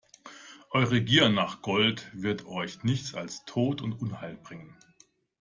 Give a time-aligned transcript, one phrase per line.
[0.71, 4.75] Eure Gier nach Gold wird euch nichts als Tod und Unheil bringen!